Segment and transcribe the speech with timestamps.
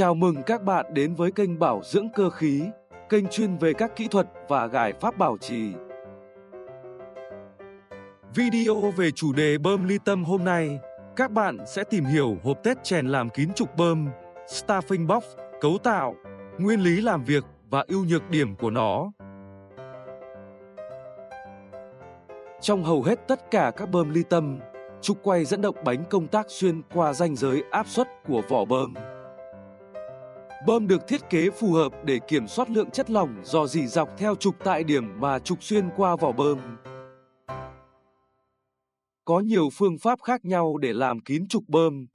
[0.00, 2.62] Chào mừng các bạn đến với kênh Bảo dưỡng cơ khí,
[3.08, 5.72] kênh chuyên về các kỹ thuật và giải pháp bảo trì.
[8.34, 10.78] Video về chủ đề bơm ly tâm hôm nay,
[11.16, 14.08] các bạn sẽ tìm hiểu hộp test chèn làm kín trục bơm,
[14.46, 15.24] staffing box,
[15.60, 16.14] cấu tạo,
[16.58, 19.12] nguyên lý làm việc và ưu nhược điểm của nó.
[22.60, 24.58] Trong hầu hết tất cả các bơm ly tâm,
[25.00, 28.64] trục quay dẫn động bánh công tác xuyên qua ranh giới áp suất của vỏ
[28.64, 28.94] bơm.
[30.66, 34.08] Bơm được thiết kế phù hợp để kiểm soát lượng chất lỏng dò dỉ dọc
[34.18, 36.58] theo trục tại điểm mà trục xuyên qua vỏ bơm.
[39.24, 42.06] Có nhiều phương pháp khác nhau để làm kín trục bơm.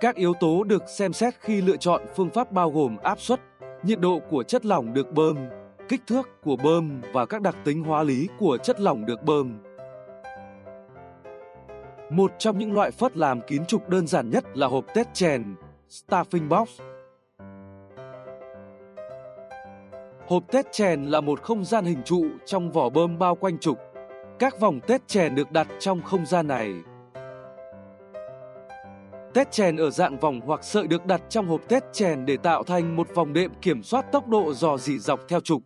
[0.00, 3.40] Các yếu tố được xem xét khi lựa chọn phương pháp bao gồm áp suất,
[3.82, 5.36] nhiệt độ của chất lỏng được bơm,
[5.88, 9.58] kích thước của bơm và các đặc tính hóa lý của chất lỏng được bơm.
[12.10, 15.54] Một trong những loại phất làm kín trục đơn giản nhất là hộp test chèn,
[15.88, 16.80] Staffing Box.
[20.30, 23.78] Hộp Tết chèn là một không gian hình trụ trong vỏ bơm bao quanh trục.
[24.38, 26.74] Các vòng Tết chèn được đặt trong không gian này.
[29.34, 32.62] Tết chèn ở dạng vòng hoặc sợi được đặt trong hộp Tết chèn để tạo
[32.62, 35.62] thành một vòng đệm kiểm soát tốc độ dò dỉ dọc theo trục.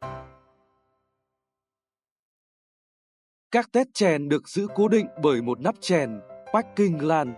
[3.51, 6.21] Các Tết chèn được giữ cố định bởi một nắp chèn,
[6.53, 7.35] packing lan.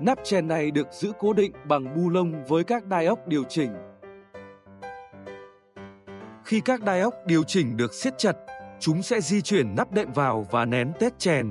[0.00, 3.44] Nắp chèn này được giữ cố định bằng bu lông với các đai ốc điều
[3.44, 3.70] chỉnh.
[6.44, 8.36] Khi các đai ốc điều chỉnh được siết chặt,
[8.80, 11.50] chúng sẽ di chuyển nắp đệm vào và nén tét chèn.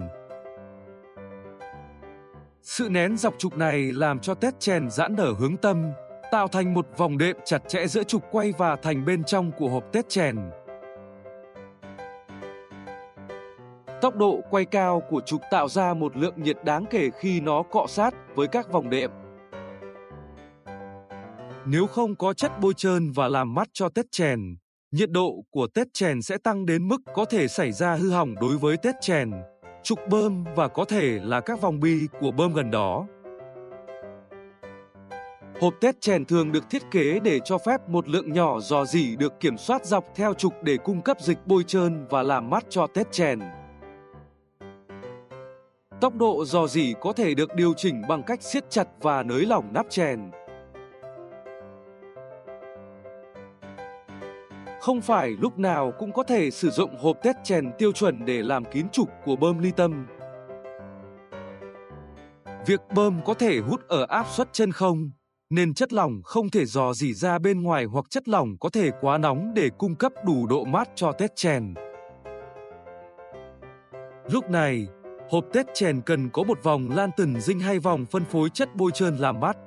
[2.62, 5.92] Sự nén dọc trục này làm cho tét chèn giãn nở hướng tâm,
[6.32, 9.70] tạo thành một vòng đệm chặt chẽ giữa trục quay và thành bên trong của
[9.70, 10.38] hộp tét chèn.
[14.02, 17.64] Tốc độ quay cao của trục tạo ra một lượng nhiệt đáng kể khi nó
[17.64, 19.12] cọ sát với các vòng đệm.
[21.66, 24.56] Nếu không có chất bôi trơn và làm mát cho tét chèn,
[24.94, 28.36] nhiệt độ của tét chèn sẽ tăng đến mức có thể xảy ra hư hỏng
[28.42, 29.32] đối với tét chèn,
[29.84, 33.08] trục bơm và có thể là các vòng bi của bơm gần đó.
[35.62, 39.16] Hộp tét chèn thường được thiết kế để cho phép một lượng nhỏ dò dỉ
[39.16, 42.64] được kiểm soát dọc theo trục để cung cấp dịch bôi trơn và làm mát
[42.70, 43.40] cho tét chèn.
[46.02, 49.46] Tốc độ dò dỉ có thể được điều chỉnh bằng cách siết chặt và nới
[49.46, 50.20] lỏng nắp chèn.
[54.84, 58.42] Không phải lúc nào cũng có thể sử dụng hộp test chèn tiêu chuẩn để
[58.42, 60.08] làm kín trục của bơm ly tâm.
[62.66, 65.12] Việc bơm có thể hút ở áp suất chân không,
[65.50, 68.90] nên chất lỏng không thể dò dỉ ra bên ngoài hoặc chất lỏng có thể
[69.02, 71.74] quá nóng để cung cấp đủ độ mát cho test chèn.
[74.32, 74.88] Lúc này,
[75.30, 78.76] hộp test chèn cần có một vòng lan tần dinh hay vòng phân phối chất
[78.76, 79.58] bôi trơn làm mát.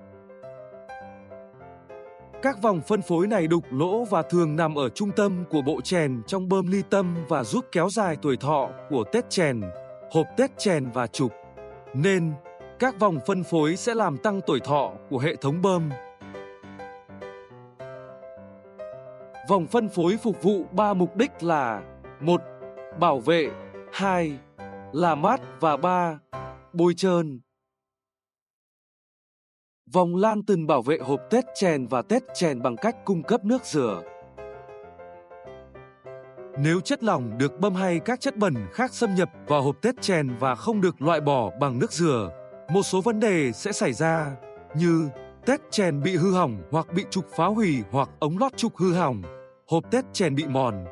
[2.47, 5.81] Các vòng phân phối này đục lỗ và thường nằm ở trung tâm của bộ
[5.81, 9.61] chèn trong bơm ly tâm và giúp kéo dài tuổi thọ của Tết chèn,
[10.11, 11.33] hộp Tết chèn và trục.
[11.95, 12.33] Nên,
[12.79, 15.91] các vòng phân phối sẽ làm tăng tuổi thọ của hệ thống bơm.
[19.49, 21.83] Vòng phân phối phục vụ ba mục đích là
[22.21, 22.41] một
[23.01, 23.51] Bảo vệ
[23.93, 24.39] 2.
[24.93, 26.19] Làm mát và 3.
[26.73, 27.41] Bôi trơn
[29.93, 33.45] Vòng lan tần bảo vệ hộp tết chèn và tết chèn bằng cách cung cấp
[33.45, 34.03] nước rửa.
[36.59, 40.03] Nếu chất lỏng được bơm hay các chất bẩn khác xâm nhập vào hộp tết
[40.03, 42.31] chèn và không được loại bỏ bằng nước rửa,
[42.73, 44.37] một số vấn đề sẽ xảy ra
[44.75, 45.09] như
[45.47, 48.95] tết chèn bị hư hỏng hoặc bị trục phá hủy hoặc ống lót trục hư
[48.95, 49.23] hỏng,
[49.67, 50.85] hộp tết chèn bị mòn.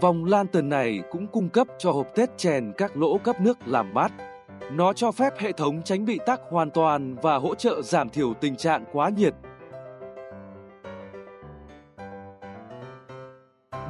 [0.00, 3.58] Vòng lan tần này cũng cung cấp cho hộp tết chèn các lỗ cấp nước
[3.66, 4.12] làm mát.
[4.72, 8.34] Nó cho phép hệ thống tránh bị tắc hoàn toàn và hỗ trợ giảm thiểu
[8.34, 9.34] tình trạng quá nhiệt.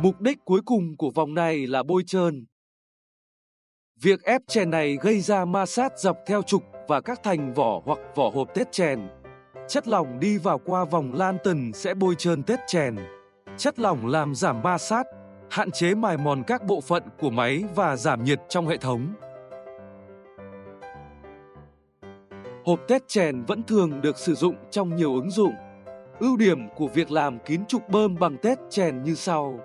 [0.01, 2.47] Mục đích cuối cùng của vòng này là bôi trơn.
[4.01, 7.83] Việc ép chèn này gây ra ma sát dọc theo trục và các thành vỏ
[7.85, 9.09] hoặc vỏ hộp tết chèn.
[9.69, 12.97] Chất lỏng đi vào qua vòng lan tần sẽ bôi trơn tết chèn.
[13.57, 15.07] Chất lỏng làm giảm ma sát,
[15.51, 19.15] hạn chế mài mòn các bộ phận của máy và giảm nhiệt trong hệ thống.
[22.67, 25.55] Hộp tét chèn vẫn thường được sử dụng trong nhiều ứng dụng.
[26.19, 29.61] Ưu điểm của việc làm kín trục bơm bằng tét chèn như sau.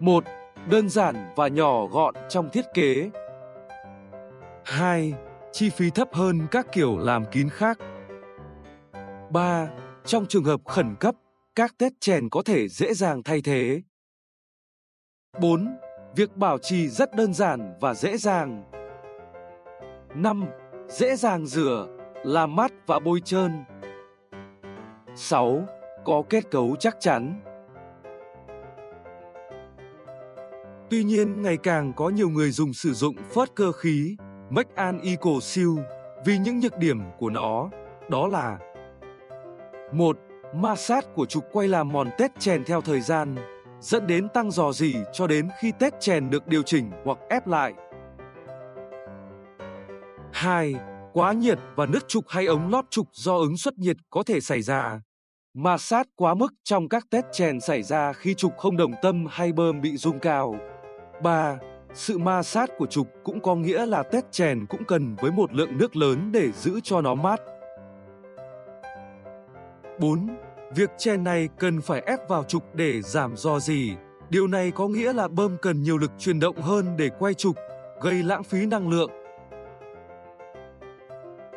[0.00, 0.24] 1.
[0.70, 3.10] Đơn giản và nhỏ gọn trong thiết kế.
[4.64, 5.14] 2.
[5.52, 7.78] Chi phí thấp hơn các kiểu làm kín khác.
[9.30, 9.68] 3.
[10.04, 11.14] Trong trường hợp khẩn cấp,
[11.54, 13.82] các tét chèn có thể dễ dàng thay thế.
[15.40, 15.76] 4.
[16.16, 18.64] Việc bảo trì rất đơn giản và dễ dàng.
[20.14, 20.44] 5
[20.92, 21.88] dễ dàng rửa,
[22.24, 23.64] làm mát và bôi trơn.
[25.14, 25.62] 6.
[26.04, 27.40] Có kết cấu chắc chắn.
[30.90, 34.16] Tuy nhiên, ngày càng có nhiều người dùng sử dụng phớt cơ khí
[34.50, 35.68] Make an Eco Seal
[36.24, 37.70] vì những nhược điểm của nó,
[38.10, 38.58] đó là
[39.92, 40.18] 1.
[40.54, 43.36] Ma sát của trục quay làm mòn tết chèn theo thời gian,
[43.80, 47.46] dẫn đến tăng dò dỉ cho đến khi tết chèn được điều chỉnh hoặc ép
[47.46, 47.72] lại.
[50.42, 50.74] 2.
[51.12, 54.40] Quá nhiệt và nứt trục hay ống lót trục do ứng suất nhiệt có thể
[54.40, 55.00] xảy ra.
[55.54, 59.26] Ma sát quá mức trong các test chèn xảy ra khi trục không đồng tâm
[59.30, 60.56] hay bơm bị rung cao.
[61.22, 61.58] 3.
[61.94, 65.54] Sự ma sát của trục cũng có nghĩa là test chèn cũng cần với một
[65.54, 67.40] lượng nước lớn để giữ cho nó mát.
[70.00, 70.28] 4.
[70.74, 73.92] Việc chèn này cần phải ép vào trục để giảm do gì.
[74.30, 77.56] Điều này có nghĩa là bơm cần nhiều lực chuyển động hơn để quay trục,
[78.02, 79.10] gây lãng phí năng lượng.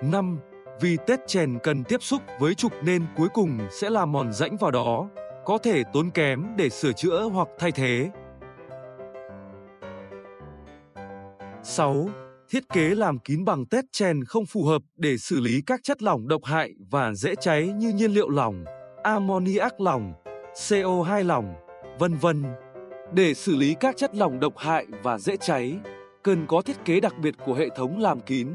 [0.02, 0.40] 5.
[0.82, 4.58] Vì tết chèn cần tiếp xúc với trục nên cuối cùng sẽ làm mòn rãnh
[4.58, 5.10] vào đó,
[5.46, 8.10] có thể tốn kém để sửa chữa hoặc thay thế.
[11.64, 12.10] 6.
[12.50, 16.04] Thiết kế làm kín bằng tết chèn không phù hợp để xử lý các chất
[16.04, 18.66] lỏng độc hại và dễ cháy như nhiên liệu lỏng,
[19.04, 20.14] ammoniac lỏng,
[20.54, 21.54] CO2 lỏng,
[22.00, 22.44] vân vân.
[23.14, 25.80] Để xử lý các chất lỏng độc hại và dễ cháy,
[26.24, 28.48] cần có thiết kế đặc biệt của hệ thống làm kín.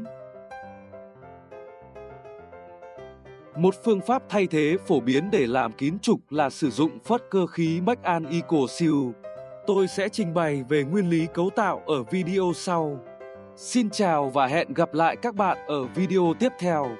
[3.56, 7.23] Một phương pháp thay thế phổ biến để làm kín trục là sử dụng phớt
[7.31, 9.11] cơ khí Macan Eco Seal.
[9.67, 12.99] Tôi sẽ trình bày về nguyên lý cấu tạo ở video sau.
[13.56, 16.97] Xin chào và hẹn gặp lại các bạn ở video tiếp theo.